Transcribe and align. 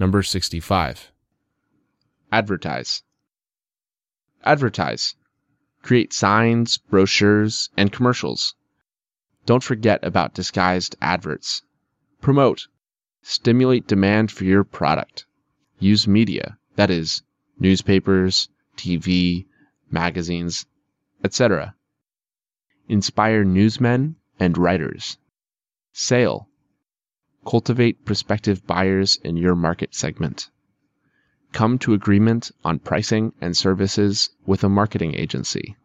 Number 0.00 0.22
65. 0.22 1.12
Advertise. 2.32 3.02
Advertise. 4.42 5.14
Create 5.82 6.14
signs, 6.14 6.78
brochures, 6.78 7.68
and 7.76 7.92
commercials. 7.92 8.54
Don't 9.44 9.62
forget 9.62 10.02
about 10.02 10.32
disguised 10.32 10.96
adverts. 11.02 11.60
Promote. 12.22 12.66
Stimulate 13.20 13.86
demand 13.86 14.32
for 14.32 14.44
your 14.44 14.64
product. 14.64 15.26
Use 15.78 16.08
media, 16.08 16.56
that 16.76 16.90
is, 16.90 17.22
newspapers, 17.58 18.48
TV, 18.78 19.44
magazines, 19.90 20.64
etc. 21.22 21.74
Inspire 22.88 23.44
newsmen 23.44 24.16
and 24.38 24.56
writers. 24.56 25.18
Sale. 25.92 26.48
Cultivate 27.46 28.04
prospective 28.04 28.66
buyers 28.66 29.18
in 29.24 29.36
your 29.36 29.54
market 29.54 29.94
segment. 29.94 30.50
Come 31.52 31.78
to 31.78 31.94
agreement 31.94 32.50
on 32.64 32.78
pricing 32.78 33.32
and 33.40 33.56
services 33.56 34.28
with 34.44 34.62
a 34.62 34.68
marketing 34.68 35.14
agency. 35.14 35.76